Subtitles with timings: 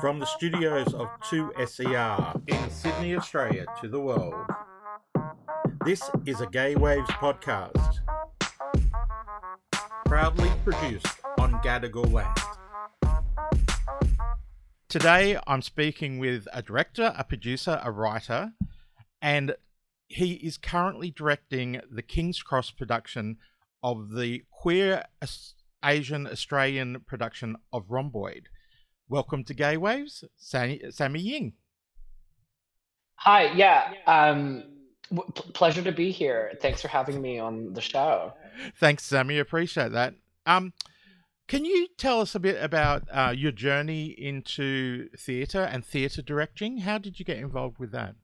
[0.00, 4.46] From the studios of 2SER in Sydney, Australia, to the world,
[5.84, 7.98] this is a Gay Waves podcast.
[10.04, 11.08] Proudly produced
[11.38, 12.38] on Gadigal land.
[14.88, 18.52] Today, I'm speaking with a director, a producer, a writer,
[19.20, 19.56] and
[20.06, 23.38] he is currently directing the King's Cross production
[23.82, 25.06] of the queer
[25.84, 28.46] Asian Australian production of Rhomboid.
[29.10, 31.54] Welcome to Gay Waves, Sammy, Sammy Jing.
[33.14, 33.94] Hi, yeah.
[34.06, 34.64] Um,
[35.10, 36.52] w- pleasure to be here.
[36.60, 38.34] Thanks for having me on the show.
[38.78, 39.38] Thanks, Sammy.
[39.38, 40.12] Appreciate that.
[40.44, 40.74] Um,
[41.46, 46.76] can you tell us a bit about uh, your journey into theatre and theatre directing?
[46.78, 48.14] How did you get involved with that?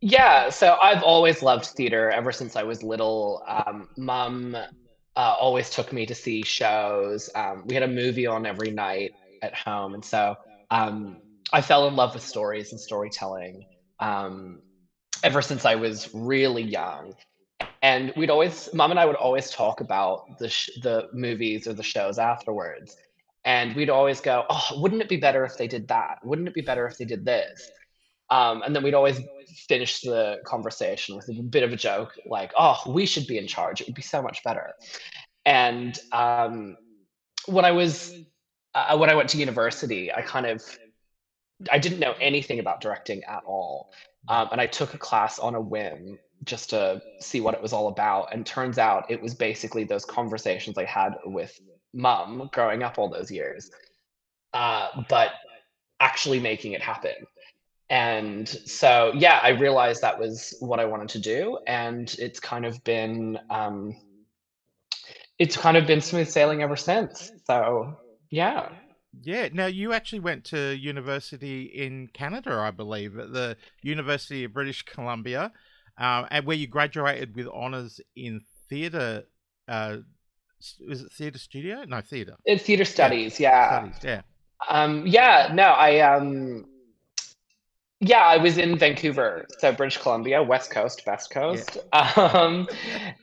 [0.00, 3.42] Yeah, so I've always loved theater ever since I was little.
[3.48, 7.30] Um, Mum uh, always took me to see shows.
[7.34, 9.12] Um, we had a movie on every night
[9.42, 10.36] at home, and so
[10.70, 11.18] um,
[11.52, 13.64] I fell in love with stories and storytelling
[14.00, 14.62] um,
[15.22, 17.14] ever since I was really young.
[17.82, 21.74] And we'd always, mom and I would always talk about the sh- the movies or
[21.74, 22.96] the shows afterwards,
[23.44, 26.18] and we'd always go, "Oh, wouldn't it be better if they did that?
[26.24, 27.70] Wouldn't it be better if they did this?"
[28.30, 29.20] Um, and then we'd always
[29.68, 33.48] finish the conversation with a bit of a joke, like, "Oh, we should be in
[33.48, 33.80] charge.
[33.80, 34.72] It would be so much better."
[35.44, 36.76] And um,
[37.46, 38.14] when I was
[38.96, 40.62] when I went to university, I kind of
[41.70, 43.92] I didn't know anything about directing at all,
[44.28, 47.72] um, and I took a class on a whim just to see what it was
[47.72, 48.32] all about.
[48.32, 51.58] And turns out it was basically those conversations I had with
[51.92, 53.70] mom growing up all those years,
[54.54, 55.32] uh, but
[56.00, 57.14] actually making it happen.
[57.90, 62.64] And so, yeah, I realized that was what I wanted to do, and it's kind
[62.64, 63.94] of been um,
[65.38, 67.32] it's kind of been smooth sailing ever since.
[67.46, 67.96] So,
[68.32, 68.70] yeah.
[69.20, 69.50] Yeah.
[69.52, 74.82] Now, you actually went to university in Canada, I believe, at the University of British
[74.82, 75.52] Columbia,
[75.98, 78.40] um, and where you graduated with honors in
[78.70, 79.24] theatre.
[79.68, 79.98] Uh,
[80.88, 81.84] is it theatre studio?
[81.86, 82.36] No, theatre.
[82.46, 83.38] It's theatre studies.
[83.38, 83.90] Yeah.
[83.90, 84.00] Studies.
[84.02, 84.22] Yeah.
[84.68, 85.50] Um, yeah.
[85.52, 86.64] No, I um,
[88.00, 92.66] yeah, I was in Vancouver, so British Columbia, West Coast, Best Coast, um,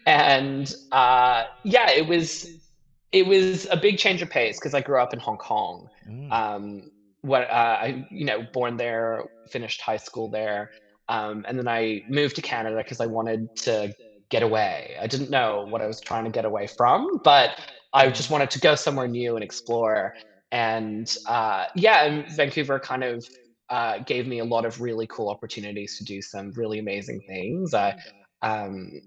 [0.05, 2.47] and uh, yeah, it was
[3.11, 5.89] it was a big change of pace because I grew up in Hong Kong.
[6.07, 6.31] Mm.
[6.31, 10.71] Um, what uh, I you know born there, finished high school there,
[11.09, 13.93] um, and then I moved to Canada because I wanted to
[14.29, 14.95] get away.
[15.01, 17.59] I didn't know what I was trying to get away from, but
[17.93, 20.15] I just wanted to go somewhere new and explore.
[20.51, 23.27] And uh, yeah, and Vancouver kind of
[23.69, 27.73] uh, gave me a lot of really cool opportunities to do some really amazing things.
[27.73, 27.95] I,
[28.41, 29.01] um,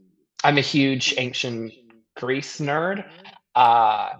[0.44, 1.72] I'm a huge ancient
[2.16, 3.08] Greece nerd.
[3.54, 4.10] Uh,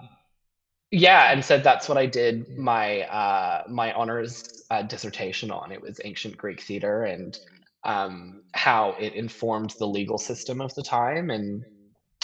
[0.91, 5.72] yeah, and so that's what I did my uh, my honors uh, dissertation on.
[5.72, 7.38] It was ancient Greek theater and
[7.84, 11.31] um, how it informed the legal system of the time.
[11.31, 11.65] And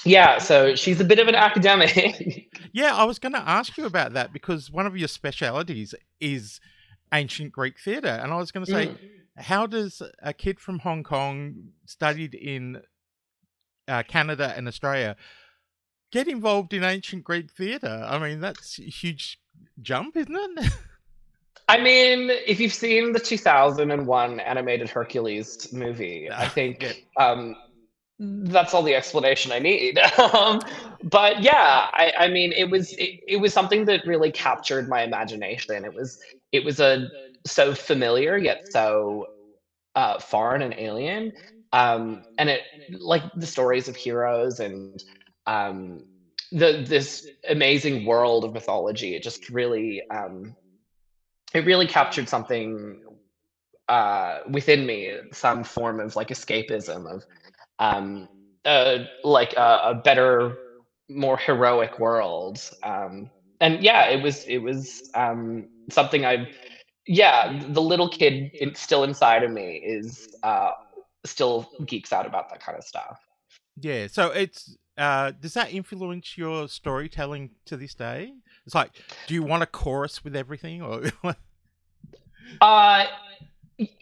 [0.05, 2.49] yeah, so she's a bit of an academic.
[2.73, 6.61] yeah, I was going to ask you about that because one of your specialities is
[7.13, 8.09] ancient Greek theatre.
[8.09, 8.99] And I was going to say, mm.
[9.37, 11.55] how does a kid from Hong Kong
[11.87, 12.83] studied in
[13.89, 15.17] uh, Canada and Australia
[16.11, 18.05] get involved in ancient Greek theatre?
[18.09, 19.39] I mean, that's a huge
[19.81, 20.73] jump, isn't it?
[21.69, 27.57] I mean, if you've seen the 2001 animated Hercules movie, I think um,
[28.19, 29.99] that's all the explanation I need.
[30.19, 30.61] um,
[31.03, 35.03] but yeah, I, I, mean, it was it, it was something that really captured my
[35.03, 35.85] imagination.
[35.85, 36.19] It was
[36.53, 37.09] it was a
[37.47, 39.27] so familiar yet so
[39.95, 41.33] uh, foreign and alien,
[41.73, 42.63] um, and it
[42.99, 45.03] like the stories of heroes and
[45.49, 46.05] um,
[46.53, 49.17] the this amazing world of mythology.
[49.17, 50.55] It just really um,
[51.55, 53.03] it really captured something
[53.89, 57.25] uh, within me, some form of like escapism of
[57.79, 58.29] um,
[59.25, 60.59] like a, a, better,
[61.09, 62.61] more heroic world.
[62.83, 63.31] Um,
[63.61, 66.51] and yeah, it was it was um, something I,
[67.07, 70.73] yeah, the little kid in, still inside of me is uh,
[71.25, 73.19] still geeks out about that kind of stuff.
[73.81, 78.33] Yeah, so it's uh, does that influence your storytelling to this day?
[78.67, 78.91] It's like,
[79.27, 81.05] do you want a chorus with everything, or?
[82.61, 83.07] uh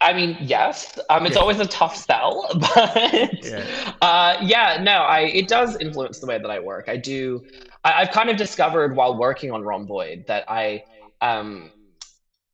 [0.01, 0.99] I mean, yes.
[1.11, 1.43] Um, it's yeah.
[1.43, 3.93] always a tough sell, but yeah.
[4.01, 6.89] Uh, yeah, no, I it does influence the way that I work.
[6.89, 7.45] I do.
[7.85, 10.83] I, have kind of discovered while working on Rhomboid that I
[11.21, 11.71] um,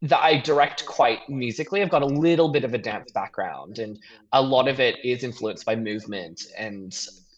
[0.02, 1.80] that I direct quite musically.
[1.80, 4.00] I've got a little bit of a dance background, and
[4.32, 6.92] a lot of it is influenced by movement and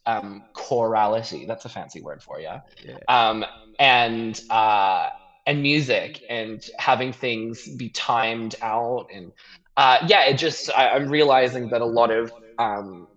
[0.06, 1.46] um, chorality.
[1.46, 2.50] That's a fancy word for you.
[2.84, 2.98] Yeah.
[3.08, 3.44] Um,
[3.78, 5.08] and uh,
[5.46, 9.32] and music and having things be timed out and
[9.76, 13.08] uh, yeah, it just I, I'm realizing that a lot of um,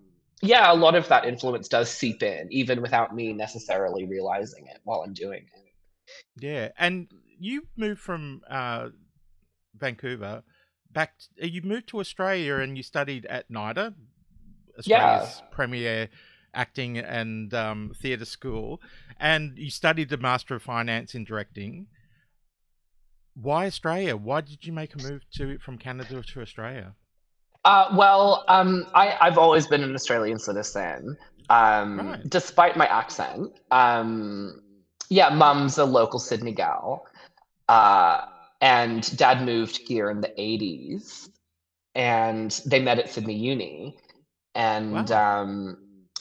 [0.42, 4.78] yeah, a lot of that influence does seep in, even without me necessarily realizing it
[4.84, 5.72] while I'm doing it.
[6.40, 7.08] Yeah, and
[7.38, 8.88] you moved from uh,
[9.76, 10.42] Vancouver
[10.90, 11.14] back.
[11.42, 13.94] uh, you moved to Australia and you studied at NIDA,
[14.78, 15.46] Australia's Yeah.
[15.50, 16.08] premier
[16.54, 18.80] acting and um, theatre school,
[19.18, 21.86] and you studied the Master of Fine Arts in directing.
[23.34, 24.16] Why Australia?
[24.16, 26.94] Why did you make a move to from Canada to Australia?
[27.64, 31.16] Uh, well, um, I, I've always been an Australian citizen,
[31.50, 32.30] um, Right.
[32.30, 33.52] despite my accent.
[33.70, 34.62] Um,
[35.10, 37.06] yeah, mum's a local Sydney gal,
[37.68, 38.22] uh,
[38.60, 41.28] and dad moved here in the 80s,
[41.94, 43.96] and they met at Sydney Uni.
[44.54, 45.72] And Wow.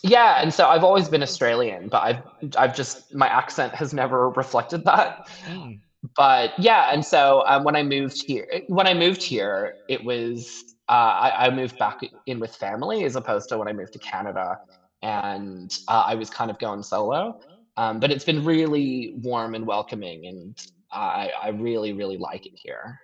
[0.03, 4.29] Yeah, and so I've always been Australian, but I've I've just my accent has never
[4.29, 5.27] reflected that.
[5.45, 5.79] Mm,
[6.15, 10.63] But yeah, and so um, when I moved here, when I moved here, it was
[10.89, 13.99] uh, I, I moved back in with family as opposed to when I moved to
[13.99, 14.59] Canada,
[15.01, 17.39] and uh, I was kind of going solo.
[17.77, 20.57] Um, but it's been really warm and welcoming, and
[20.91, 22.99] I, I really really like it here.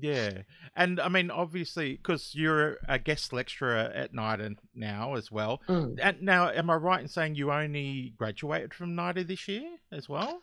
[0.00, 0.42] Yeah,
[0.76, 5.60] and I mean, obviously, because you're a guest lecturer at NIDA now as well.
[5.68, 5.98] Mm.
[6.02, 10.08] And now, am I right in saying you only graduated from NIDA this year as
[10.08, 10.40] well?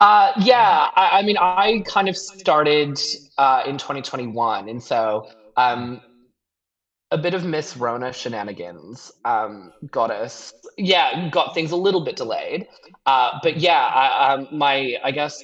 [0.00, 3.00] Uh, yeah, I, I mean, I kind of started
[3.38, 6.00] uh, in 2021, and so um,
[7.10, 12.16] a bit of Miss Rona shenanigans um, got us, yeah, got things a little bit
[12.16, 12.68] delayed.
[13.06, 15.42] Uh, but yeah, I, um, my, I guess,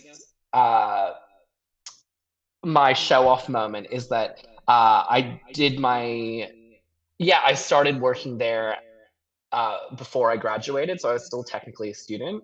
[0.52, 1.12] uh,
[2.64, 6.50] my show off moment is that uh, I did my,
[7.18, 8.76] yeah, I started working there
[9.50, 12.42] uh, before I graduated, so I was still technically a student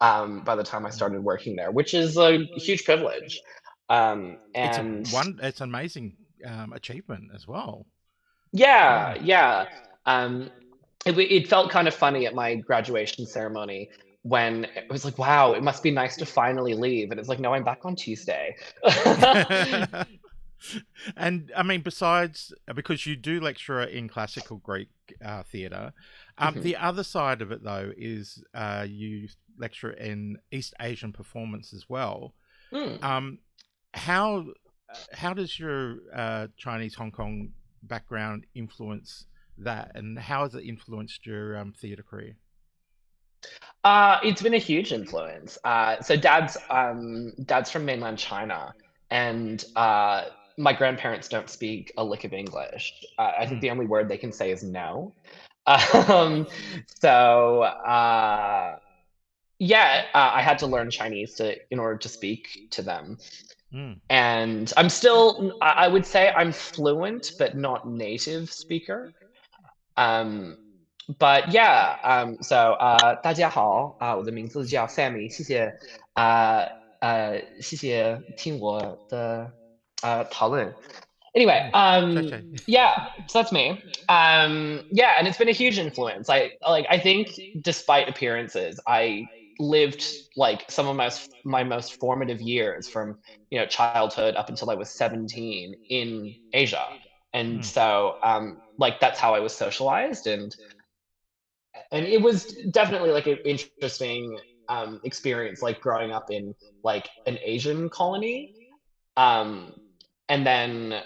[0.00, 3.40] um, by the time I started working there, which is a huge privilege.
[3.88, 5.38] Um, It's a one.
[5.42, 6.16] It's an amazing
[6.46, 7.86] um, achievement as well.
[8.52, 9.22] Yeah, Yeah.
[9.22, 9.66] yeah.
[10.06, 10.50] Um,
[11.06, 13.90] it, it felt kind of funny at my graduation ceremony
[14.22, 17.10] when it was like, wow, it must be nice to finally leave.
[17.10, 18.54] And it's like, no, I'm back on Tuesday.
[21.16, 24.88] and I mean, besides because you do lecture in classical Greek
[25.24, 25.92] uh, theatre,
[26.38, 26.62] um, Mhm.
[26.62, 29.28] the other side of it though is uh, you
[29.58, 32.34] lecture in East Asian performance as well.
[32.72, 33.02] Mm.
[33.02, 33.38] Um,
[33.94, 34.46] how
[34.88, 37.50] uh, how does your uh, Chinese Hong Kong
[37.82, 39.26] background influence
[39.58, 42.36] that, and how has it influenced your um, theatre career?
[43.84, 45.58] Uh, it's been a huge influence.
[45.64, 48.74] Uh, so dad's um, dad's from mainland China,
[49.10, 50.24] and uh,
[50.58, 52.92] my grandparents don't speak a lick of English.
[53.18, 55.14] Uh, I think the only word they can say is no.
[56.08, 56.46] Um,
[57.00, 58.76] so uh,
[59.58, 63.18] yeah, uh, I had to learn Chinese to in order to speak to them.
[63.72, 69.14] mm, And I'm still, I I would say I'm fluent, but not native speaker.
[69.96, 70.56] Um,
[71.19, 75.73] but yeah, um, so uh, 大家好啊，我的名字叫 Sammy，谢谢
[76.13, 76.65] 啊
[76.99, 79.51] 呃谢谢听我的
[80.01, 80.73] 呃讨论。
[81.33, 81.73] Anyway, mm.
[81.73, 82.43] um, Okay.
[82.65, 83.79] yeah, so that's me.
[84.09, 86.29] Um, yeah, and it's been a huge influence.
[86.29, 86.87] I like.
[86.89, 87.29] I think,
[87.61, 89.27] despite appearances, I
[89.59, 90.03] lived
[90.35, 91.11] like some of my
[91.43, 93.19] my most formative years from
[93.51, 96.87] you know childhood up until I was 17 in Asia,
[97.33, 100.55] and Mm, so um, like that's how I was socialized, and
[101.92, 107.38] and it was definitely like an interesting um, experience, like growing up in like an
[107.44, 108.52] Asian colony,
[109.16, 109.74] um,
[110.28, 111.02] and then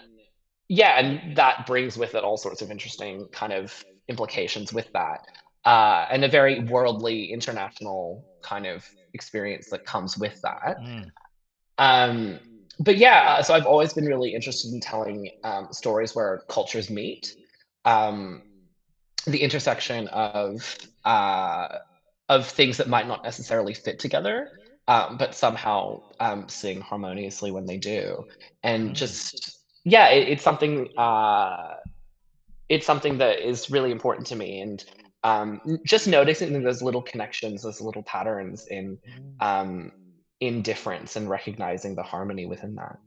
[0.68, 5.20] yeah, and that brings with it all sorts of interesting kind of implications with that,
[5.64, 10.78] uh, and a very worldly, international kind of experience that comes with that.
[10.80, 11.10] mm,
[11.78, 12.40] Um,
[12.78, 16.90] but yeah, uh, so I've always been really interested in telling um, stories where cultures
[16.90, 17.34] meet,
[17.84, 18.42] um,
[19.26, 21.78] the intersection of uh,
[22.28, 24.50] of things that might not necessarily fit together,
[24.88, 28.24] um, but somehow um, sing harmoniously when they do,
[28.62, 28.94] and mm.
[28.94, 30.96] just yeah, it, it's something.
[30.96, 31.74] Uh,
[32.68, 34.84] it's something that is really important to me and
[35.22, 39.46] um, just noticing those little connections those little patterns in mm.
[39.46, 39.92] um,
[40.40, 42.98] in difference and recognizing the harmony within that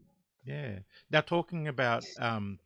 [0.45, 0.79] Yeah.
[1.11, 2.59] Now, talking about um,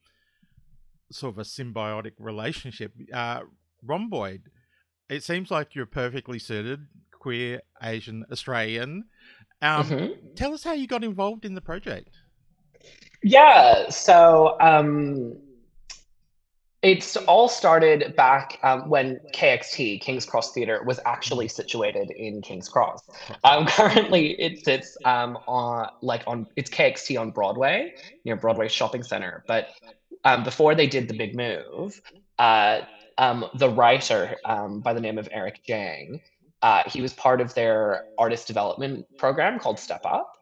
[1.14, 3.42] sort of a symbiotic relationship, uh,
[3.86, 4.44] Rhomboid,
[5.10, 9.06] it seems like you're perfectly suited, queer, Asian, Australian.
[9.62, 12.10] Um, hmm tell us how you got involved in the project.
[13.22, 15.38] yeah so um,
[16.82, 22.68] It's all started back um, when KXT, King's Cross Theatre, was actually situated in King's
[22.68, 23.08] Cross.
[23.46, 27.94] Um, currently, it sits um, on like on it's KXT on Broadway
[28.26, 29.46] near Broadway Shopping Center.
[29.48, 29.70] But
[30.24, 32.02] um, before they did the big move,
[32.40, 32.82] uh,
[33.18, 36.22] um, the writer um, by the name of Eric Jiang,
[36.62, 40.38] uh, he was part of their artist development program called Step Up,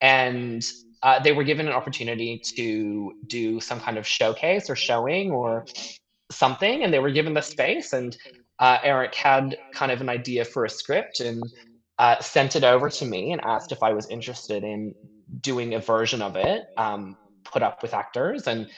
[0.00, 0.64] and
[1.02, 5.66] uh, they were given an opportunity to do some kind of showcase or showing or
[6.30, 7.92] something, and they were given the space.
[7.92, 8.16] And
[8.58, 11.42] uh, Eric had kind of an idea for a script and
[11.98, 14.94] uh, sent it over to me and asked if I was interested in
[15.40, 18.68] doing a version of it, um, put up with actors and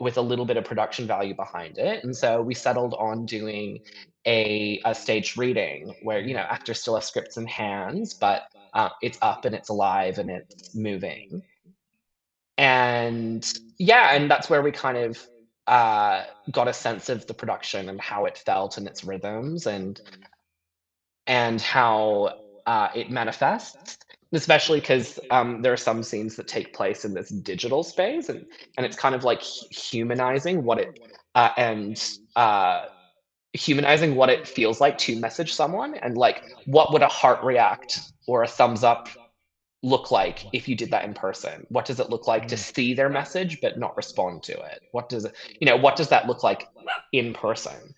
[0.00, 2.04] with a little bit of production value behind it.
[2.04, 3.80] And so we settled on doing
[4.26, 8.44] a, a staged reading where you know actors still have scripts in hands, but
[8.74, 11.42] uh, it's up and it's alive and it's moving
[12.58, 15.26] and yeah and that's where we kind of
[15.68, 20.00] uh, got a sense of the production and how it felt and its rhythms and
[21.26, 22.34] and how
[22.66, 23.98] uh, it manifests
[24.32, 28.44] especially because um, there are some scenes that take place in this digital space and
[28.76, 31.00] and it's kind of like humanizing what it
[31.34, 32.86] uh, and uh,
[33.52, 38.00] humanizing what it feels like to message someone and like what would a heart react
[38.26, 39.08] or a thumbs up
[39.82, 41.66] look like if you did that in person?
[41.68, 42.58] What does it look like to mm.
[42.58, 44.82] see their message but not respond to it?
[44.92, 46.68] What does it, you know, what does that look like
[47.12, 47.94] in person?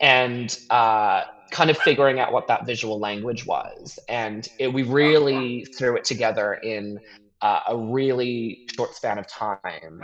[0.00, 3.98] And uh, kind of figuring out what that visual language was.
[4.08, 7.00] And it, we really threw it together in
[7.42, 10.02] uh, a really short span of time.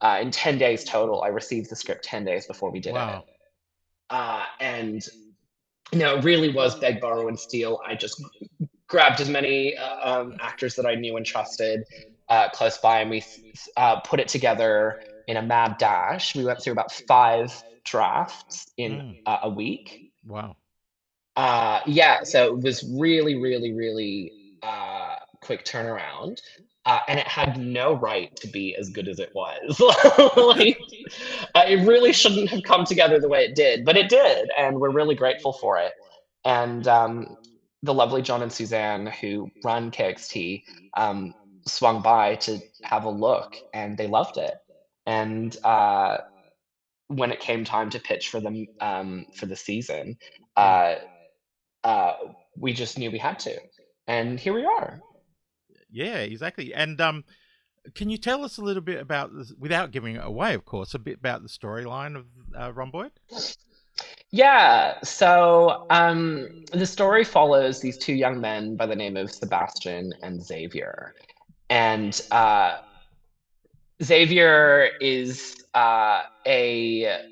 [0.00, 3.24] Uh, in 10 days total, I received the script 10 days before we did wow.
[3.26, 3.34] it.
[4.10, 5.02] Uh, and
[5.92, 7.80] you know, it really was beg, borrow, and steal.
[7.86, 8.22] I just
[8.88, 11.84] grabbed as many uh, um, actors that I knew and trusted
[12.28, 13.24] uh, close by, and we
[13.76, 16.34] uh, put it together in a mad dash.
[16.34, 19.38] We went through about five drafts in mm.
[19.42, 20.12] a week.
[20.26, 20.56] Wow.
[21.36, 26.40] Uh, yeah, so it was really, really, really uh, quick turnaround.
[26.86, 29.80] Uh, and it had no right to be as good as it was.
[30.36, 30.78] like,
[31.56, 34.78] uh, it really shouldn't have come together the way it did, but it did, and
[34.78, 35.92] we're really grateful for it.
[36.44, 37.36] And um,
[37.82, 40.62] the lovely John and Suzanne who run KXT
[40.96, 41.34] um,
[41.66, 44.54] swung by to have a look and they loved it.
[45.06, 46.18] And uh,
[47.08, 50.18] when it came time to pitch for them um, for the season,
[51.86, 52.16] uh,
[52.58, 53.56] we just knew we had to.
[54.08, 55.00] And here we are.
[55.90, 56.74] Yeah, exactly.
[56.74, 57.24] And um,
[57.94, 60.94] can you tell us a little bit about, this, without giving it away, of course,
[60.94, 62.26] a bit about the storyline of
[62.58, 63.12] uh, Rhomboid?
[64.30, 64.98] Yeah.
[65.04, 70.44] So um, the story follows these two young men by the name of Sebastian and
[70.44, 71.14] Xavier.
[71.70, 72.78] And uh,
[74.02, 77.22] Xavier is uh, a,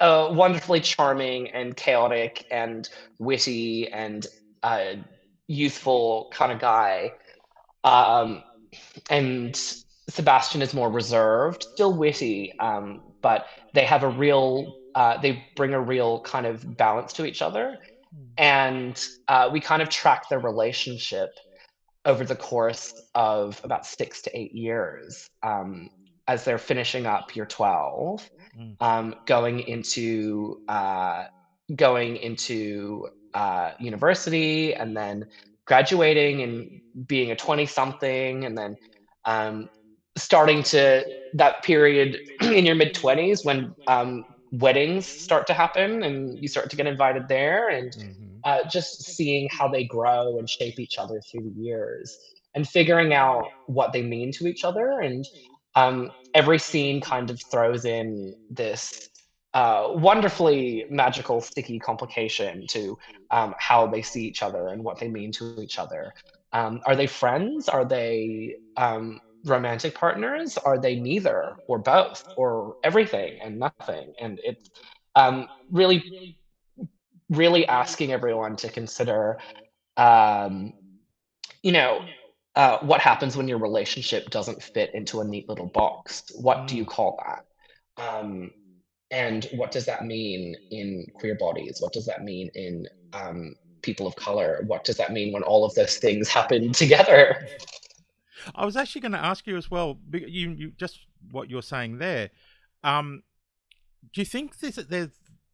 [0.00, 4.26] a wonderfully charming and chaotic and witty and
[4.62, 4.94] uh,
[5.46, 7.12] youthful kind of guy.
[7.84, 8.42] Um,
[9.10, 9.56] and
[10.08, 15.74] Sebastian is more reserved, still witty, um, but they have a real uh, they bring
[15.74, 17.78] a real kind of balance to each other.
[18.14, 18.24] Hmm.
[18.38, 21.30] And uh, we kind of track their relationship
[22.04, 25.88] over the course of about six to eight years um,
[26.28, 28.72] as they're finishing up year 12, hmm.
[28.80, 31.24] um, going into uh,
[31.74, 35.26] going into uh, university and then
[35.66, 38.76] graduating and being a 20 something and then
[39.24, 39.68] um,
[40.16, 46.38] starting to that period in your mid 20s when um, weddings start to happen and
[46.38, 48.36] you start to get invited there and mm-hmm.
[48.44, 52.16] uh, just seeing how they grow and shape each other through the years
[52.54, 55.26] and figuring out what they mean to each other and
[55.74, 59.08] um, every scene kind of throws in this
[59.54, 62.98] uh, wonderfully magical sticky complication to
[63.30, 66.12] um, how they see each other and what they mean to each other
[66.52, 70.58] um, are they friends are they um, romantic partners?
[70.58, 74.12] Are they neither or both or everything and nothing?
[74.18, 74.70] And it's
[75.14, 76.38] um, really,
[77.28, 79.38] really asking everyone to consider,
[79.96, 80.72] um,
[81.62, 82.00] you know,
[82.56, 86.30] uh, what happens when your relationship doesn't fit into a neat little box?
[86.34, 86.88] What do you mm.
[86.88, 87.46] call that?
[88.02, 88.50] Um,
[89.10, 91.78] and what does that mean in queer bodies?
[91.80, 94.64] What does that mean in um, people of color?
[94.66, 97.46] What does that mean when all of those things happen together?
[98.54, 99.98] I was actually going to ask you as well.
[100.12, 100.98] You, you just
[101.30, 102.30] what you're saying there.
[102.82, 103.22] Um,
[104.12, 105.10] do you think there's, there's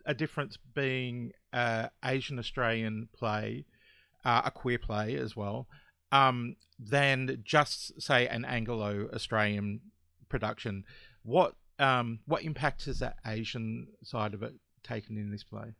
[0.07, 3.65] a difference being uh, Asian Australian play,
[4.25, 5.69] uh, a queer play as well,
[6.13, 9.81] um, than just say an Anglo Australian
[10.29, 10.85] production?
[11.23, 15.75] What um, what impact has that Asian side of it taken in this play?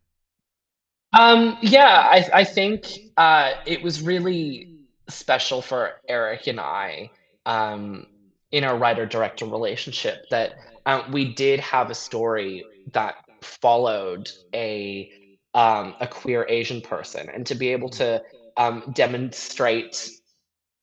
[1.17, 7.11] Um, yeah, I, I think uh, it was really special for Eric and I
[7.45, 8.07] um,
[8.51, 15.11] in our writer director relationship that uh, we did have a story that followed a
[15.53, 18.23] um, a queer Asian person, and to be able to
[18.55, 20.09] um, demonstrate,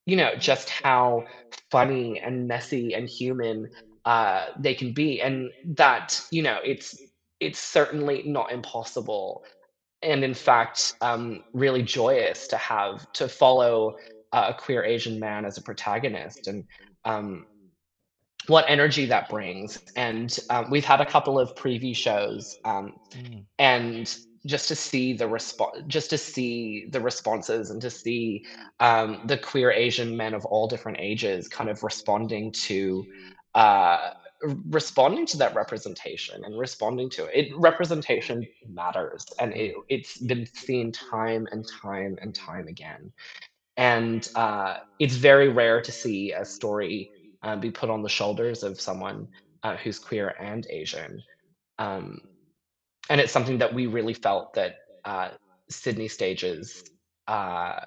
[0.09, 1.27] you know, just how
[1.71, 3.71] funny and messy and human
[4.07, 6.99] uh, they can be, and that you know, it's
[7.41, 9.45] it's certainly not impossible
[10.03, 13.97] and in fact um, really joyous to have to follow
[14.33, 16.65] uh, a queer asian man as a protagonist and
[17.05, 17.47] um,
[18.49, 23.47] what energy that brings and um, we've had a couple of preview shows um, Mm.
[23.59, 28.45] and just to see the response just to see the responses and to see
[28.81, 33.07] um, the queer asian men of all different ages kind of responding to
[33.55, 37.47] uh, responding to that representation and responding to it.
[37.47, 43.13] it representation matters and it, it's been seen time and time and time again.
[43.77, 47.11] And uh, it's very rare to see a story
[47.43, 49.29] uh, be put on the shoulders of someone
[49.63, 51.23] uh, who's queer and asian.
[51.79, 52.21] Um,
[53.09, 55.31] and it's something that we really felt that uh,
[55.69, 56.85] sydney stages
[57.27, 57.81] uh,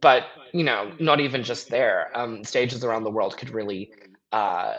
[0.00, 3.92] but you know not even just there um, stages around the world could really
[4.32, 4.76] uh,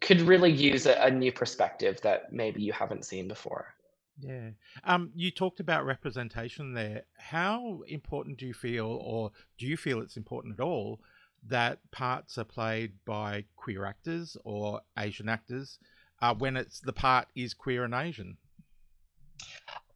[0.00, 3.74] could really use a, a new perspective that maybe you haven't seen before.
[4.18, 4.50] Yeah.
[4.84, 7.04] Um, you talked about representation there.
[7.18, 11.00] How important do you feel, or do you feel it's important at all,
[11.46, 15.78] that parts are played by queer actors or Asian actors
[16.22, 18.36] uh, when it's the part is queer and Asian?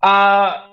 [0.03, 0.67] Uh,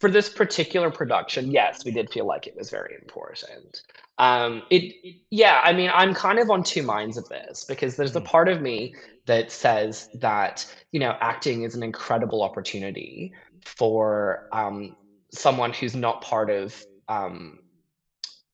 [0.00, 3.82] for this particular production, yes, we did feel like it was very important.
[4.18, 7.96] Um, it, it- yeah, I mean, I'm kind of on two minds of this because
[7.96, 8.24] there's a Mm.
[8.24, 8.94] part of me
[9.26, 13.32] that says that, you know, acting is an incredible opportunity
[13.64, 14.96] for um,
[15.32, 17.60] someone who's not part of um,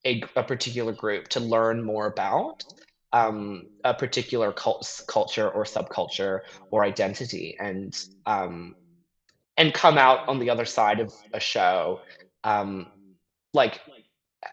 [0.04, 2.62] a, a particular group to learn more about
[3.12, 6.40] um, a particular cult- culture or subculture
[6.70, 8.74] or identity and um,
[9.56, 12.00] and come out on the other side of a show
[12.44, 12.86] um,
[13.54, 13.80] like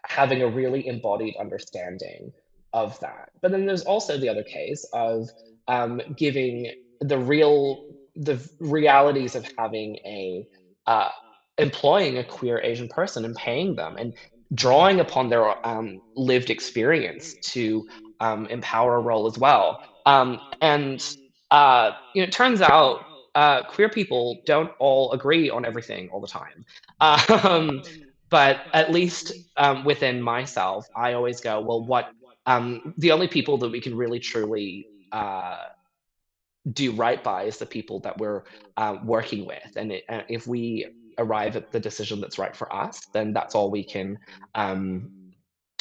[0.04, 2.32] having a really embodied understanding
[2.72, 3.30] of that.
[3.40, 5.28] But then there's also the other case of
[5.68, 10.46] um, giving the real the realities of having a
[10.86, 11.10] uh,
[11.58, 14.14] employing a queer Asian person and paying them and
[14.54, 17.86] drawing upon their um, lived experience to
[18.20, 19.82] um, empower role as well.
[20.06, 21.16] Um, and
[21.50, 26.20] uh, you know, it turns out uh, queer people don't all agree on everything all
[26.20, 26.64] the time.
[27.44, 27.82] Um,
[28.28, 32.10] but at least um, within myself, I always go, well, what
[32.46, 35.58] um, the only people that we can really truly uh,
[36.72, 38.42] do right by is the people that we're
[38.76, 40.86] uh, working with, and it, if we
[41.18, 44.18] arrive at the decision that's right for us, then that's all we can.
[44.54, 45.10] Um,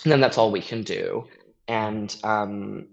[0.03, 1.25] then that's all we can do,
[1.67, 2.87] and um,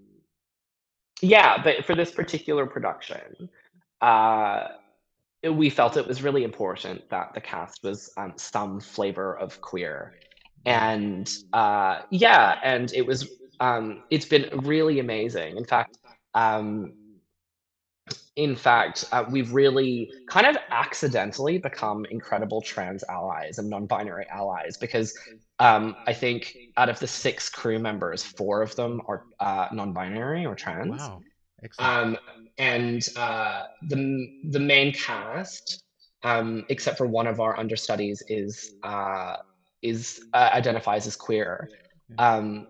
[1.21, 1.63] yeah.
[1.63, 3.49] But for this particular production,
[4.01, 4.69] uh,
[5.51, 10.15] we felt it was really important that the cast was um, some flavor of queer
[10.65, 13.29] and uh, yeah and it was
[13.61, 15.99] um, it's been really amazing in fact
[16.35, 16.93] um,
[18.37, 24.77] in fact uh, we've really kind of accidentally become incredible trans allies and non-binary allies
[24.77, 25.17] because
[25.66, 26.40] um, i think
[26.81, 31.20] out of the six crew members four of them are uh, non-binary or trans Wow.
[31.64, 31.90] Excellent.
[31.90, 32.09] um,
[32.59, 34.01] and uh, the
[34.51, 35.85] the main cast,
[36.31, 39.37] um, except for one of our understudies, is uh,
[39.81, 40.03] is
[40.35, 41.68] uh, identifies as queer.
[42.18, 42.66] Um,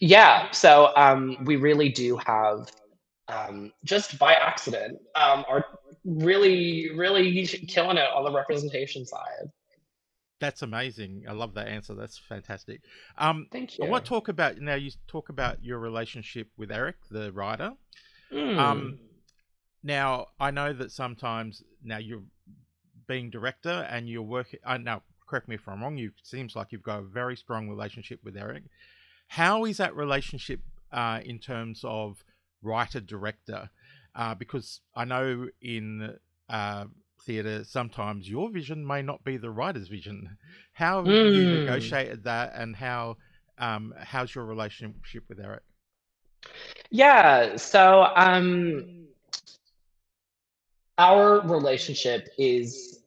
[0.00, 2.70] yeah, so um, we really do have
[3.28, 5.64] um, just by accident um, are
[6.04, 9.46] really really killing it on the representation side.
[10.44, 11.24] That's amazing.
[11.26, 11.94] I love that answer.
[11.94, 12.82] That's fantastic.
[13.16, 14.74] Um, Thank I want to talk about now.
[14.74, 17.72] You talk about your relationship with Eric, the writer.
[18.30, 18.58] Mm.
[18.58, 18.98] Um,
[19.82, 22.24] now I know that sometimes now you're
[23.06, 24.60] being director and you're working.
[24.66, 25.96] Uh, now, correct me if I'm wrong.
[25.96, 28.64] You seems like you've got a very strong relationship with Eric.
[29.28, 30.60] How is that relationship
[30.92, 32.22] uh, in terms of
[32.62, 33.70] writer director?
[34.14, 36.18] Uh, because I know in
[36.50, 36.84] uh,
[37.24, 40.38] theatre sometimes your vision may not be the writer's vision.
[40.74, 41.48] How have you Mm.
[41.48, 43.16] negotiated that, and how
[43.58, 45.62] um, how's your relationship with Eric?
[46.90, 48.84] Yeah, so um
[50.98, 53.00] our relationship is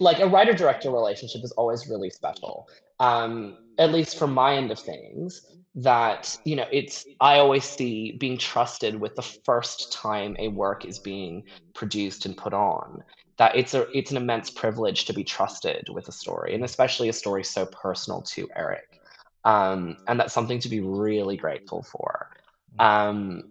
[0.00, 2.68] like a writer director relationship is always really special.
[3.00, 8.12] Um at least from my end of things that you know it's i always see
[8.20, 11.42] being trusted with the first time a work is being
[11.74, 13.02] produced and put on
[13.36, 17.08] that it's a it's an immense privilege to be trusted with a story and especially
[17.08, 19.00] a story so personal to eric.
[19.44, 22.30] Um, and that's something to be really grateful for.
[22.78, 23.44] Um,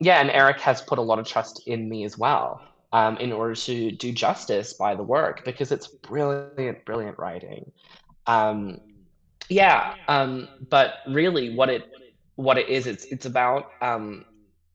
[0.00, 2.60] yeah and eric has put a lot of trust in me as well
[2.92, 7.70] um, in order to do justice by the work because it's brilliant brilliant writing.
[8.26, 8.80] Um,
[9.48, 11.84] yeah, um, but really what it
[12.36, 14.24] what it is, it's it's about um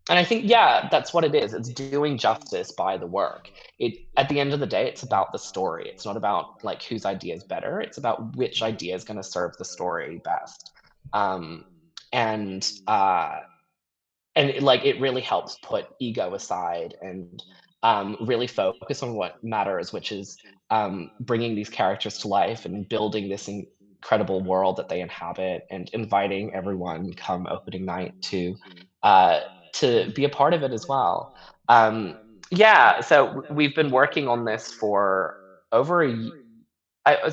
[0.09, 1.53] and I think yeah, that's what it is.
[1.53, 3.49] It's doing justice by the work.
[3.79, 5.87] It at the end of the day, it's about the story.
[5.89, 7.81] It's not about like whose idea is better.
[7.81, 10.71] It's about which idea is going to serve the story best.
[11.13, 11.65] Um,
[12.11, 13.39] and uh,
[14.35, 17.43] and it, like it really helps put ego aside and
[17.83, 20.37] um, really focus on what matters, which is
[20.69, 25.89] um, bringing these characters to life and building this incredible world that they inhabit and
[25.93, 28.55] inviting everyone come opening night to
[29.03, 29.41] uh,
[29.73, 31.35] to be a part of it as well.
[31.69, 32.17] Um,
[32.49, 35.37] yeah, so we've been working on this for
[35.71, 36.31] over a
[37.05, 37.31] I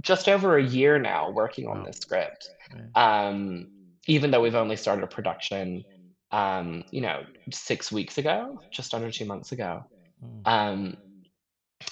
[0.00, 2.48] just over a year now working on this script.
[2.94, 3.68] Um,
[4.06, 5.84] even though we've only started production,
[6.30, 9.84] um, you know, six weeks ago, just under two months ago.
[10.44, 10.96] Um,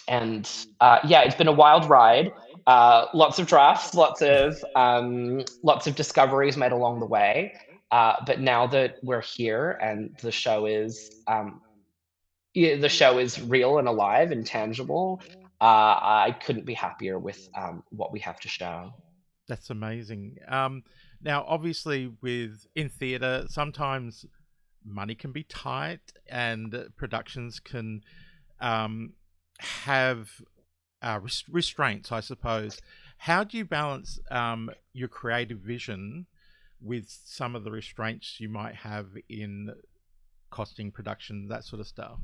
[0.08, 2.32] and uh, yeah, it's been a wild ride.
[2.66, 7.54] Uh, lots of drafts, lots of um, lots of discoveries made along the way.
[7.90, 11.60] Uh, but now that we're here and the show is um,
[12.54, 15.20] the show is real and alive and tangible,
[15.60, 18.92] uh, I couldn't be happier with um, what we have to show.
[19.46, 20.38] That's amazing.
[20.48, 20.82] Um,
[21.22, 24.26] now, obviously, with in theatre, sometimes
[24.84, 28.02] money can be tight, and productions can
[28.60, 29.12] um,
[29.58, 30.30] have
[31.02, 32.80] uh, restraints, I suppose.
[33.18, 36.26] How do you balance um, your creative vision
[36.86, 39.74] with some of the restraints you might have in
[40.50, 42.18] costing production, that sort of stuff?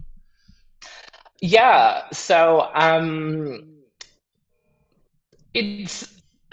[1.41, 3.75] Yeah, so um,
[5.55, 6.21] it's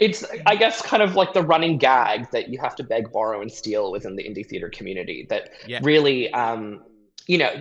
[0.00, 3.40] it's I guess kind of like the running gag that you have to beg, borrow,
[3.40, 5.26] and steal within the indie theater community.
[5.28, 5.80] That yeah.
[5.82, 6.82] really um,
[7.26, 7.52] you know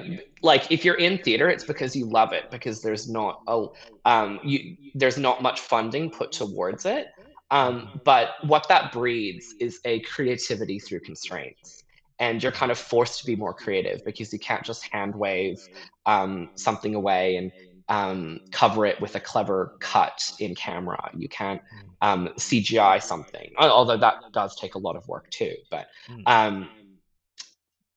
[0.42, 3.68] like if you're in theater it's because you love it because there's not a
[4.06, 7.08] um you there's not much funding put towards it
[7.52, 11.84] um but what that breeds is a creativity through constraints
[12.20, 15.58] and you're kind of forced to be more creative because you can't just hand wave
[16.06, 17.52] um, something away and
[17.90, 21.10] um, cover it with a clever cut in camera.
[21.16, 21.62] You can't
[22.02, 25.56] um, CGI something, although that does take a lot of work too.
[25.72, 26.24] But Mm.
[26.26, 26.70] um,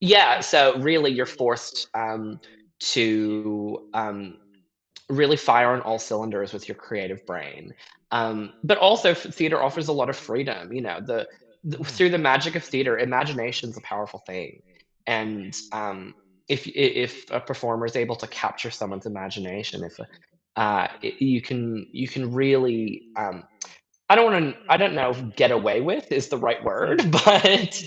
[0.00, 2.40] yeah, so really you're forced um,
[2.80, 4.36] to um,
[5.12, 7.72] really fire on all cylinders with your creative brain.
[8.12, 10.72] Um, but also, theater offers a lot of freedom.
[10.72, 11.26] You know, the,
[11.64, 11.96] the Mm.
[11.96, 14.60] through the magic of theater, imagination's a powerful thing,
[15.06, 16.14] and um,
[16.48, 19.98] if if a performer is able to capture someone's imagination, if
[20.56, 23.44] uh, i- you can you can really um,
[24.10, 24.60] I don't want to.
[24.68, 27.82] I don't know if "get away with" is the right word, but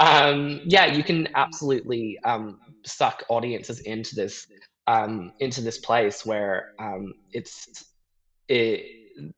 [0.00, 4.46] um, yeah, you can absolutely um, suck audiences into this
[4.86, 7.84] um, into this place where um, it's
[8.48, 8.84] it,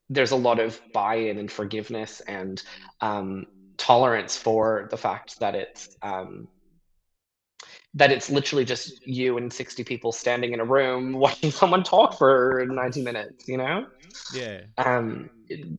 [0.09, 2.63] there's a lot of buy-in and forgiveness and
[3.01, 6.49] um, tolerance for the fact that it's um,
[7.95, 12.19] that it's literally just you and 60 people standing in a room watching someone talk
[12.19, 13.49] for 90 minutes.
[13.49, 13.87] You know
[14.33, 14.63] Yeah.
[14.79, 15.31] um,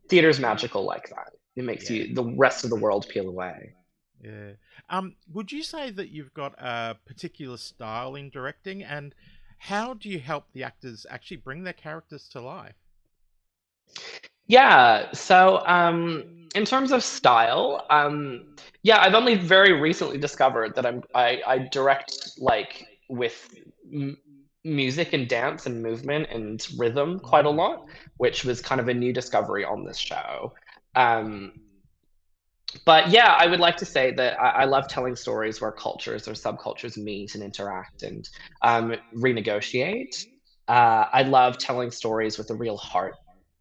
[0.10, 1.32] theater's magical like that.
[1.56, 2.04] It makes Yeah.
[2.04, 3.73] you the rest of the world peel away.
[4.21, 4.54] Yeah.
[4.89, 9.13] Um, would you say that you've got a particular style in directing, and
[9.58, 12.76] how do you help the actors actually bring their characters to life?
[14.48, 15.12] Yeah.
[15.13, 16.24] So, um,
[16.56, 18.46] in terms of style, um,
[18.84, 23.54] yeah, I've only very recently discovered that I'm I, I direct like with
[23.94, 24.18] m-
[24.63, 27.52] music and dance and movement and rhythm quite a Mm.
[27.52, 27.86] lot,
[28.18, 30.54] which was kind of a new discovery on this show.
[30.96, 31.54] Um,
[32.86, 36.28] but yeah, I would like to say that I, I love telling stories where cultures
[36.28, 38.28] or subcultures meet and interact and
[38.62, 40.26] um, renegotiate.
[40.68, 43.16] Uh, I love telling stories with a real heart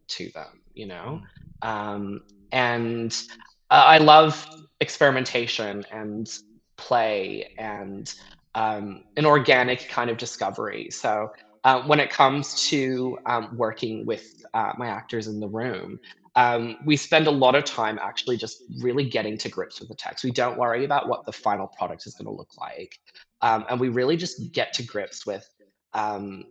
[0.09, 1.21] to them, you know?
[1.63, 1.69] Mm.
[1.69, 2.21] Um,
[2.53, 3.23] and
[3.71, 4.47] uh, I love
[4.81, 6.31] experimentation and
[6.77, 8.13] play and
[8.55, 10.89] um, an organic kind of discovery.
[10.91, 11.31] So
[11.65, 15.99] uh, when it comes to um, working with uh, my actors in the room,
[16.37, 19.95] um, we spend a lot of time actually just really getting to grips with the
[19.95, 20.25] text.
[20.25, 22.99] We don't worry about what the final product is going to look like,
[23.41, 25.49] um, and we really just get to grips with
[25.93, 26.45] um,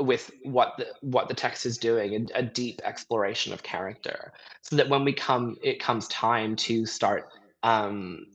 [0.00, 4.76] with what the what the text is doing and a deep exploration of character so
[4.76, 7.28] that when we come it comes time to start
[7.62, 8.26] um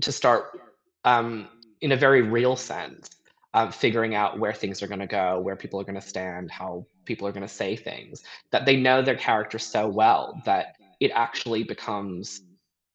[0.00, 0.60] to start
[1.04, 1.48] um
[1.80, 3.10] in a very real sense
[3.54, 6.50] um, figuring out where things are going to go where people are going to stand
[6.50, 10.76] how people are going to say things that they know their character so well that
[11.00, 12.42] it actually becomes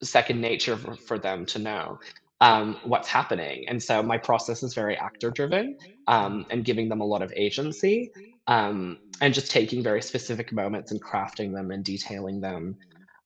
[0.02, 2.00] second nature for, for them to know
[2.42, 3.68] um, what's happening.
[3.68, 7.34] And so my process is very actor driven um, and giving them a lot of
[7.36, 8.12] agency
[8.48, 12.78] um, and just taking very specific moments and crafting them and detailing them.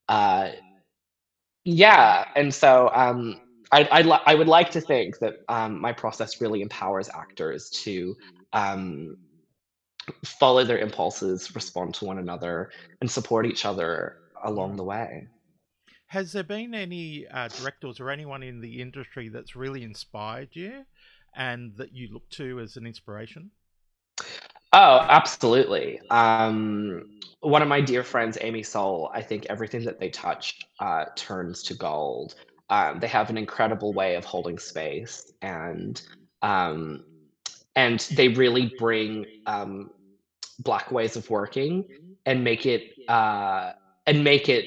[0.10, 0.50] Uh,
[1.63, 2.26] yeah.
[2.36, 2.89] And so
[3.73, 7.09] um, I, I, li- I would like to think that um, my process really empowers
[7.09, 8.15] actors to
[8.53, 9.17] um,
[10.25, 15.27] follow their impulses, respond to one another, and support each other along the way.
[16.07, 20.86] Has there been any uh, directors or anyone in the industry that's really inspired you
[21.36, 23.49] and that you look to as an inspiration?
[24.73, 25.99] Oh, absolutely.
[26.09, 31.05] Um, one of my dear friends, Amy Soul, I think everything that they touch uh,
[31.15, 32.36] turns to gold.
[32.73, 36.01] Um, they have an incredible way of holding space, and
[36.41, 37.05] um,
[37.75, 39.91] and they really bring um,
[40.59, 41.86] black ways of working
[42.25, 43.73] and make it uh,
[44.07, 44.65] and make it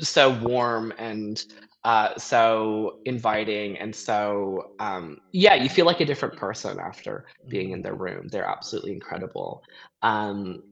[0.00, 1.44] so warm and
[1.84, 7.72] uh, so inviting and so um, yeah you feel like a different person after being
[7.72, 8.28] in their room.
[8.28, 9.62] They're absolutely incredible.
[10.02, 10.62] Um,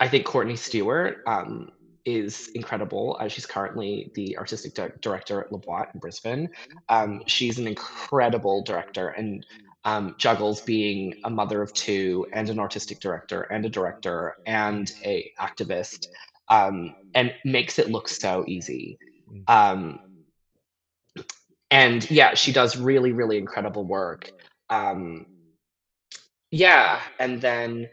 [0.00, 1.70] i think courtney stewart um,
[2.16, 6.48] is incredible uh, she's currently the artistic di- director at La Boite in brisbane
[6.88, 9.44] um, she's an incredible director and
[9.84, 14.92] um, juggles being a mother of two and an artistic director and a director and
[15.04, 16.08] a activist
[16.48, 18.98] um, and makes it look so easy.
[19.30, 19.48] Mm.
[19.48, 20.00] Um,
[21.70, 24.30] and yeah, she does really, really incredible work.
[24.70, 25.26] Um,
[26.50, 27.88] yeah, and then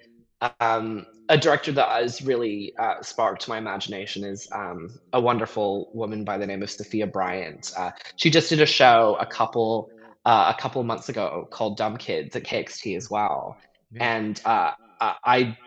[0.59, 6.23] um, a director that has really uh, sparked my imagination is um, a wonderful woman
[6.23, 7.71] by the name of Sophia Bryant.
[7.77, 9.89] Uh, she just did a show a couple
[10.25, 13.57] uh, a couple months ago called Dumb Kids at KXT as well,
[13.95, 15.57] and uh, I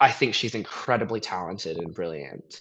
[0.00, 2.60] I think she's incredibly talented and brilliant.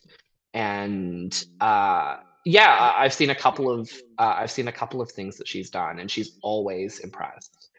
[0.54, 5.38] And uh, yeah, I've seen a couple of uh, I've seen a couple of things
[5.38, 7.70] that she's done, and she's always impressed.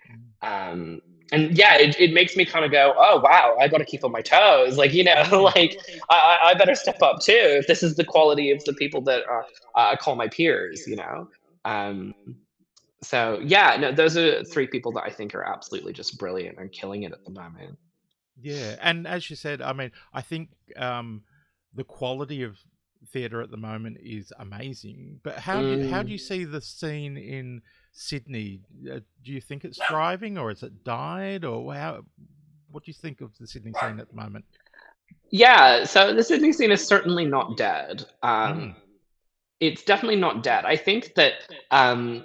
[0.42, 1.00] Um,
[1.30, 4.04] and yeah, it, it makes me kind of go, oh wow, I got to keep
[4.04, 4.76] on my toes.
[4.82, 5.22] Like you know,
[5.54, 5.78] like
[6.10, 9.22] I, I better step up too if this is the quality of the people that
[9.28, 9.44] are,
[9.76, 10.86] uh, I call my peers.
[10.86, 11.28] You know.
[11.64, 12.14] Um,
[13.02, 16.72] so yeah, no, those are three people that I think are absolutely just brilliant and
[16.72, 17.78] killing it at the moment.
[18.40, 21.22] Yeah, and as you said, I mean, I think um,
[21.74, 22.58] the quality of
[23.10, 25.20] theatre at the moment is amazing.
[25.22, 26.12] But how do you, how do mm.
[26.12, 27.62] you see the scene in
[27.92, 28.60] Sydney?
[28.90, 32.04] Uh, do you think it's thriving, or has it died, or how?
[32.70, 34.44] What do you think of the Sydney scene at the moment?
[35.30, 38.04] Yeah, so the Sydney scene is certainly not dead.
[38.22, 38.74] Um, mm.
[39.60, 40.64] It's definitely not dead.
[40.64, 41.34] I think that
[41.70, 42.24] um,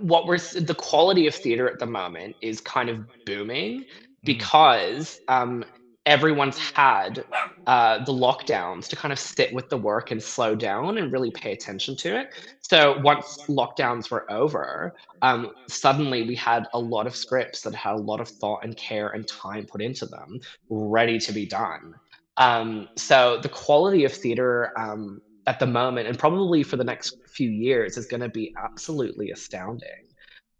[0.00, 3.84] what we're the quality of theater at the moment is kind of booming
[4.22, 4.26] Mm.
[4.26, 5.64] because um,
[6.04, 7.24] everyone's had
[7.66, 11.30] uh, the lockdowns to kind of sit with the work and slow down and really
[11.30, 12.30] pay attention to it.
[12.60, 17.94] So once lockdowns were over, um, suddenly we had a lot of scripts that had
[17.94, 21.94] a lot of thought and care and time put into them, ready to be done.
[22.36, 27.16] Um, so the quality of theater um, at the moment, and probably for the next
[27.28, 30.08] few years, is going to be absolutely astounding.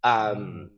[0.03, 0.69] Um, mm.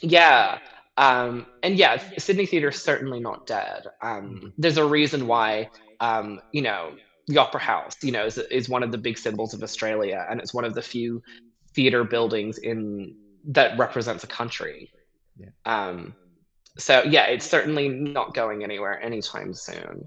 [0.00, 0.58] yeah.
[0.96, 3.86] Um, and yeah, Sydney Theatre is certainly not dead.
[4.02, 4.48] Um, mm-hmm.
[4.58, 6.92] there's a reason why, um, you know,
[7.28, 10.40] the Opera House, you know, is, is one of the big symbols of Australia, and
[10.40, 11.22] it's one of the few
[11.74, 14.92] theatre buildings in that represents a country.
[15.38, 15.48] Yeah.
[15.64, 16.14] Um,
[16.78, 20.06] so yeah, it's certainly not going anywhere anytime soon.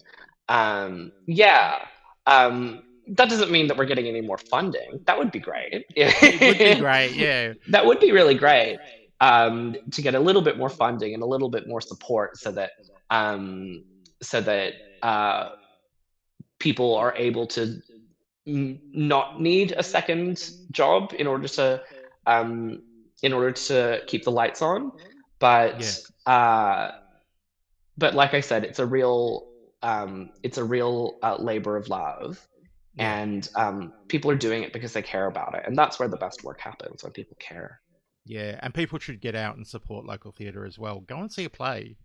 [0.49, 1.79] Um, yeah.
[2.27, 4.99] Um, that doesn't mean that we're getting any more funding.
[5.05, 5.85] That would be great.
[5.95, 7.53] it would be great, yeah.
[7.69, 8.77] that would be really great
[9.25, 12.51] um, to get a little bit more funding and a little bit more support so
[12.51, 12.71] that
[13.09, 13.83] um,
[14.21, 15.49] so that uh,
[16.59, 17.81] people are able to
[18.45, 21.81] n- not need a second job in order to
[22.27, 22.83] um,
[23.23, 24.91] in order to keep the lights on.
[25.39, 26.31] But yeah.
[26.31, 26.91] uh,
[27.97, 29.47] but like i said it's a real
[29.81, 32.47] um, it's a real uh, labor of love.
[32.97, 35.63] And um, people are doing it because they care about it.
[35.65, 37.81] And that's where the best work happens when people care
[38.25, 41.01] yeah, and people should get out and support local theatre as well.
[41.01, 41.95] Go and see a play.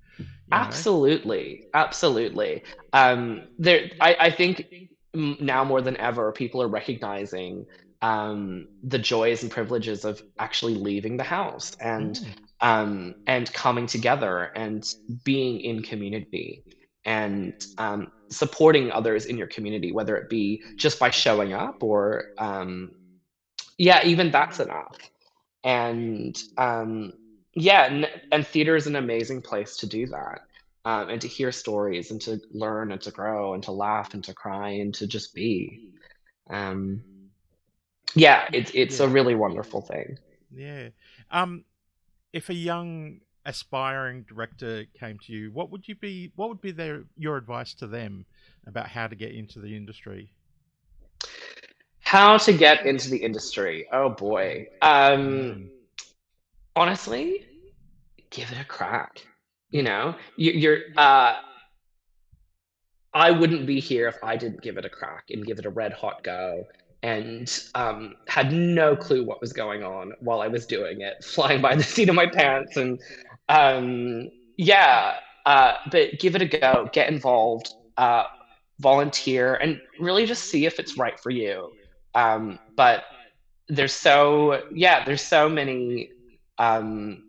[0.53, 1.81] Absolutely, know?
[1.81, 2.63] absolutely.
[2.93, 4.67] Um, there, I, I think
[5.15, 7.67] now more than ever, people are recognizing
[8.03, 12.67] um, the joys and privileges of actually leaving the house and mm.
[12.67, 16.63] um, and coming together and being in community
[17.05, 22.27] and um, supporting others in your community, whether it be just by showing up or,
[22.39, 22.93] um,
[23.79, 24.99] yeah, even that's enough.
[25.65, 27.13] And um,
[27.55, 30.41] yeah, and, and theater is an amazing place to do that.
[30.87, 34.25] Um, and to hear stories and to learn and to grow and to laugh and
[34.25, 35.93] to cry and to just be.
[36.49, 37.03] Um,
[38.15, 40.19] yeah, it's it's a really wonderful thing.
[40.51, 40.89] Yeah.
[41.31, 41.65] Um,
[42.33, 46.33] if a young aspiring director came to you, what would you be?
[46.37, 48.25] What would be their your advice to them
[48.67, 50.33] about how to get into the industry?
[52.11, 53.87] How to get into the industry?
[53.93, 54.67] Oh boy.
[54.83, 55.71] Um,
[56.75, 57.47] honestly,
[58.31, 59.25] give it a crack.
[59.71, 60.79] You know, you, you're.
[60.97, 61.37] Uh,
[63.15, 65.71] I wouldn't be here if I didn't give it a crack and give it a
[65.71, 66.65] red hot go
[67.05, 71.63] and um, had no clue what was going on while I was doing it, flying
[71.63, 72.77] by the seat of my pants.
[72.77, 73.01] And
[73.49, 75.15] um, yeah,
[75.47, 78.25] uh, but give it a go, get involved, uh,
[78.81, 81.71] volunteer, and really just see if it's right for you.
[82.15, 83.05] Um, but
[83.69, 86.11] there's so, yeah, there's so many.
[86.59, 87.25] Um,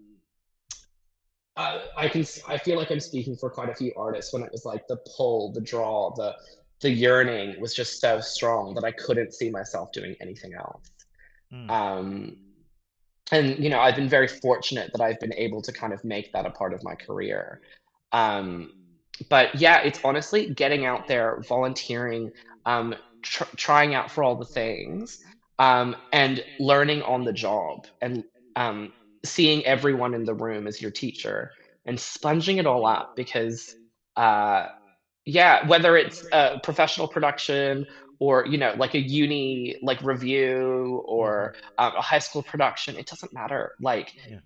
[1.58, 4.52] uh, I can I feel like I'm speaking for quite a few artists when it
[4.52, 6.36] was like the pull, the draw, the
[6.80, 10.90] the yearning was just so strong that I couldn't see myself doing anything else.
[11.54, 11.70] Mm.
[11.70, 12.38] Um,
[13.32, 16.34] and you know, I've been very fortunate that I've been able to kind of make
[16.34, 17.62] that a part of my career.
[18.12, 18.74] Um,
[19.30, 22.32] but yeah, it's honestly getting out there, volunteering,
[22.66, 25.20] um, tr- trying out for all the things,
[25.60, 28.24] um, and learning on the job, and
[28.56, 31.52] um, seeing everyone in the room as your teacher,
[31.86, 33.76] and sponging it all up because.
[34.16, 34.68] Uh,
[35.26, 37.86] yeah, whether it's a professional production
[38.20, 43.08] or, you know, like a uni like review or um, a high school production, it
[43.08, 43.72] doesn't matter.
[43.80, 44.40] Like Yeah.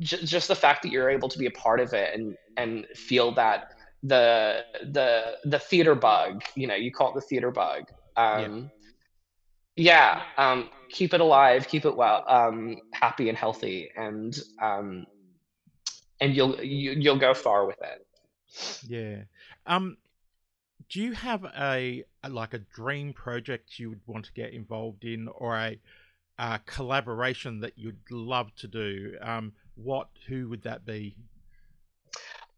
[0.00, 2.86] j- just the fact that you're able to be a part of it and and
[2.94, 3.64] feel that
[4.02, 7.84] the the the theater bug, you know, you call it the theater bug.
[8.16, 8.44] Yeah.
[8.44, 8.70] Um,
[9.76, 15.06] yeah, um, keep it alive, keep it well, um, happy and healthy, and um,
[16.20, 18.06] and you'll you, you'll go far with it.
[18.88, 19.22] Yeah.
[19.66, 19.96] Um,
[20.88, 25.04] do you have a, a like a dream project you would want to get involved
[25.04, 25.80] in, or a,
[26.38, 29.16] a collaboration that you'd love to do?
[29.20, 30.08] Um, what?
[30.28, 31.16] Who would that be?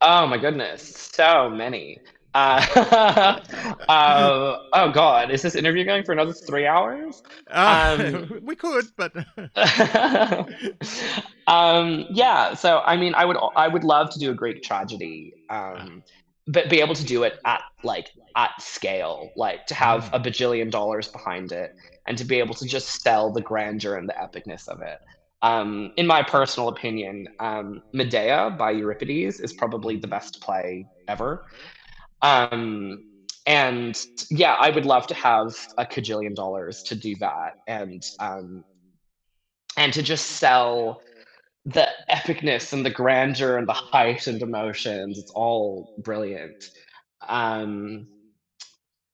[0.03, 1.99] Oh my goodness, so many.
[2.37, 3.40] Uh,
[3.88, 7.22] uh, oh God, is this interview going for another three hours?
[7.49, 9.12] Uh, Um, we could, but
[11.46, 15.33] um, yeah, so I mean, I would I would love to do a Greek tragedy,
[15.49, 16.03] um,
[16.46, 20.20] but be able to do it at like at scale, like to have mm, a
[20.20, 21.75] bajillion dollars behind it,
[22.07, 24.99] and to be able to just sell the grandeur and the epicness of it.
[25.42, 31.46] Um, in my personal opinion, um, Medea by Euripides is probably the best play ever.
[32.23, 33.05] Um,
[33.47, 34.01] and
[34.31, 38.65] yeah, I would love to have a cajillion dollars to do that, and um,
[39.77, 41.01] and to just sell
[41.65, 45.19] the epicness and the grandeur and the height and emotions.
[45.19, 46.71] It's all brilliant.
[47.29, 48.07] Um,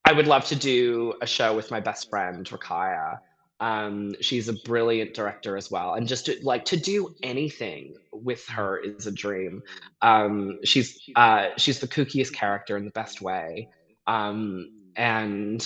[0.05, 3.19] I would love to do a show with my best friend Rakaya.
[3.63, 8.45] Um, she's a brilliant director as well, and just to, like to do anything with
[8.49, 9.63] her is a dream.
[10.03, 13.69] Um, she's uh, she's the kookiest character in the best way,
[14.09, 15.65] um, and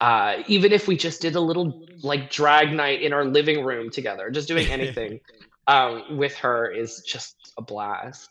[0.00, 3.90] uh, even if we just did a little like drag night in our living room
[3.90, 5.20] together, just doing anything
[5.66, 8.30] um, with her is just a blast.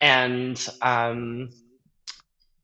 [0.00, 1.50] And um,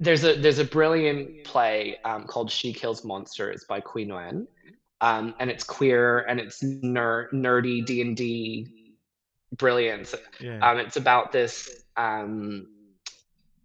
[0.01, 4.47] there's a there's a brilliant play um, called She Kills Monsters by Qui Nguyen,
[5.05, 8.95] um, and it's queer and it's ner- nerdy D and D
[9.53, 10.15] brilliance.
[10.41, 10.59] yeah.
[10.67, 12.69] Um, it's about this um,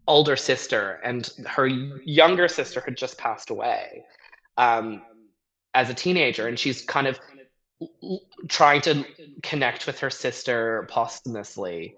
[0.06, 4.04] older sister, and her younger sister had just passed away
[4.58, 5.02] um,
[5.74, 7.18] as a teenager, and she's kind of
[8.50, 9.06] trying to
[9.42, 11.96] connect with her sister posthumously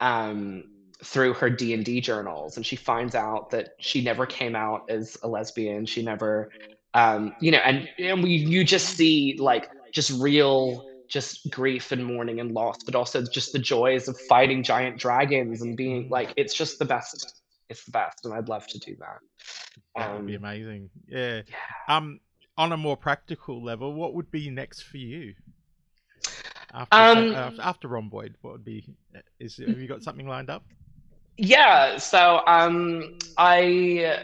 [0.00, 0.64] um,
[1.02, 4.90] through her D and D journals, and she finds out that she never came out
[4.90, 5.86] as a lesbian.
[5.86, 6.50] She never,
[6.94, 12.04] um, you know, and and we you just see like just real just grief and
[12.04, 16.10] mourning and loss, but also just the joys of fighting giant dragons and being Mm,
[16.10, 17.34] like it's just the best.
[17.68, 19.20] It's the best, and I'd love to do that.
[19.96, 20.90] that would be Um, amazing.
[21.06, 21.42] Yeah.
[21.46, 21.54] yeah.
[21.88, 22.20] Um,
[22.56, 25.34] on a more practical level, what would be next for you
[26.72, 28.34] after Um, uh, after Rhomboid?
[28.40, 28.84] What would be?
[29.38, 30.64] Is have you got something lined up?
[31.36, 31.96] yeah.
[31.98, 34.16] So um, I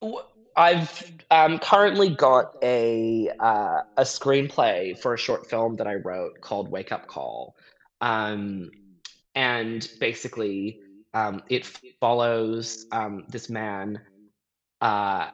[0.00, 0.22] w-
[0.56, 6.40] I've um, currently got a uh, a screenplay for a short film that I wrote
[6.40, 7.54] called Wake Up Call.
[8.00, 8.70] Um,
[9.34, 10.80] and basically
[11.14, 11.66] um, it
[12.00, 14.00] follows um, this man
[14.80, 15.28] uh,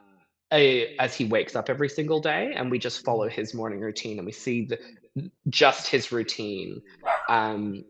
[0.51, 4.19] a, as he wakes up every single day, and we just follow his morning routine,
[4.19, 4.79] and we see the,
[5.49, 6.81] just his routine.
[7.27, 7.83] Um,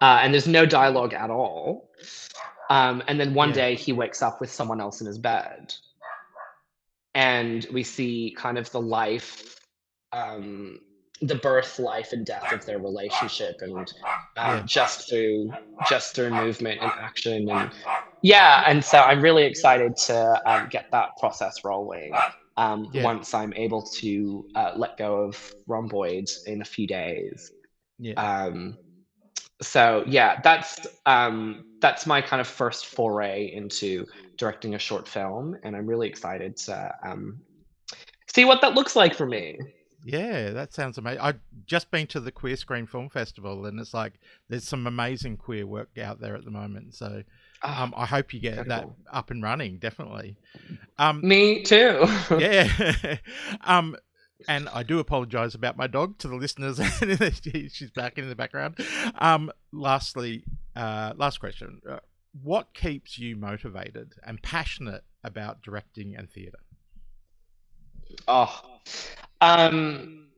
[0.00, 1.90] uh, and there's no dialogue at all.
[2.70, 3.54] Um, and then one Yeah.
[3.54, 5.74] day he wakes up with someone else in his bed,
[7.14, 9.58] and we see kind of the life,
[10.12, 10.80] um,
[11.20, 13.72] the birth, life, and death of their relationship, and
[14.36, 14.62] um, Yeah.
[14.66, 15.50] just through
[15.88, 17.70] just through movement and action, and
[18.22, 18.64] yeah.
[18.66, 22.12] And so I'm really excited to um, get that process rolling.
[22.56, 23.04] Um, Yeah.
[23.04, 27.50] Once I'm able to uh, let go of rhomboids in a few days.
[27.98, 28.14] Yeah.
[28.14, 28.76] Um,
[29.60, 34.06] so yeah, that's um, that's my kind of first foray into
[34.36, 37.40] directing a short film, and I'm really excited to um,
[38.32, 39.58] see what that looks like for me.
[40.04, 41.20] Yeah, that sounds amazing.
[41.20, 44.14] I've just been to the Queer Screen Film Festival, and it's like
[44.48, 46.94] there's some amazing queer work out there at the moment.
[46.94, 47.22] So
[47.62, 49.78] Ah, um, I hope you get very that up and running.
[49.78, 50.36] Definitely.
[50.98, 52.04] Um, me too.
[52.38, 53.16] yeah.
[53.64, 53.96] um,
[54.46, 56.78] and I do apologise about my dog to the listeners.
[57.72, 58.78] She's back in the background.
[59.18, 60.44] Um, lastly,
[60.76, 61.98] uh, last question: uh,
[62.42, 66.58] What keeps you motivated and passionate about directing and theatre?
[68.26, 68.62] oh,
[69.40, 70.28] um,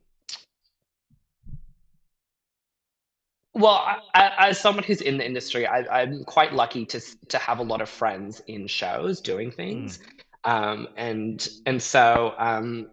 [3.55, 7.39] well, I, I, as someone who's in the industry, I, I'm quite lucky to to
[7.39, 10.01] have a lot of friends in shows doing things,
[10.45, 12.89] um, and and so um,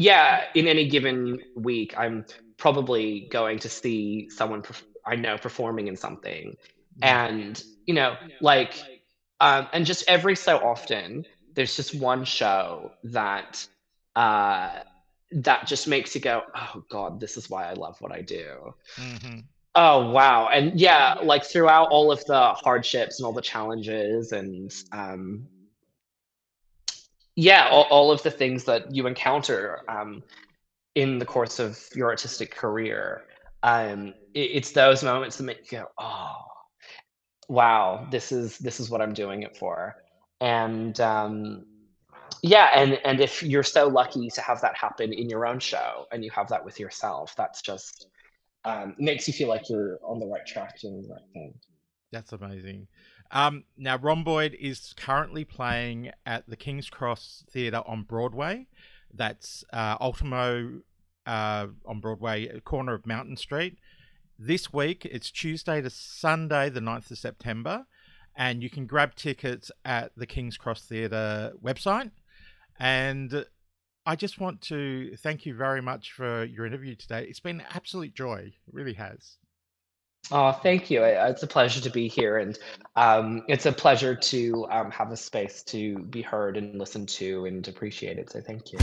[0.00, 2.26] yeah, in any given week, I'm
[2.58, 6.56] probably going to see someone perf- I know performing in something,
[7.02, 8.84] and you know, like,
[9.40, 11.24] um, and just every so often,
[11.54, 13.66] there's just one show that
[14.16, 14.70] uh,
[15.32, 18.74] that just makes you go, oh God, this is why I love what I do.
[18.98, 19.40] hmm
[19.74, 20.48] Oh wow.
[20.48, 25.48] And yeah, like throughout all of the hardships and all the challenges and um
[27.36, 30.22] yeah, all, all of the things that you encounter um
[30.94, 33.22] in the course of your artistic career.
[33.62, 36.36] Um it, it's those moments that make you go, oh
[37.48, 39.96] wow, this is this is what I'm doing it for.
[40.40, 41.64] And um
[42.42, 46.06] yeah, and and if you're so lucky to have that happen in your own show
[46.12, 48.06] and you have that with yourself, that's just
[48.64, 51.54] um, makes you feel like you're on the right track doing the right thing.
[52.12, 52.88] That's amazing.
[53.30, 58.66] Um, now, Rhomboid is currently playing at the King's Cross Theatre on Broadway.
[59.12, 60.80] That's uh, Ultimo
[61.26, 63.78] uh, on Broadway, corner of Mountain Street.
[64.38, 67.86] This week, it's Tuesday to Sunday, the 9th of September,
[68.34, 72.10] and you can grab tickets at the King's Cross Theatre website.
[72.78, 73.44] And
[74.06, 77.26] I just want to thank you very much for your interview today.
[77.28, 78.54] It's been an absolute joy.
[78.66, 79.36] It really has.
[80.32, 81.02] Oh, thank you.
[81.02, 82.58] It's a pleasure to be here, and
[82.94, 87.46] um, it's a pleasure to um, have a space to be heard and listened to
[87.46, 88.30] and appreciated.
[88.30, 88.78] So, thank you.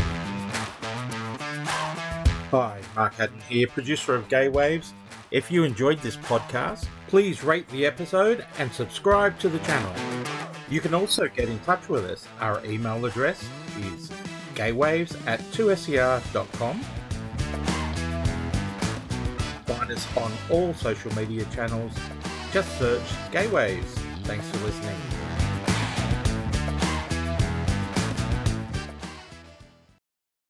[2.51, 4.93] Hi, Mark Haddon here, producer of Gay Waves.
[5.31, 9.93] If you enjoyed this podcast, please rate the episode and subscribe to the channel.
[10.69, 12.25] You can also get in touch with us.
[12.39, 13.41] Our email address
[13.79, 14.09] is
[14.55, 16.81] gaywaves at 2ser.com.
[19.67, 21.91] Find us on all social media channels.
[22.51, 23.93] Just search Gay Waves.
[24.23, 25.16] Thanks for listening.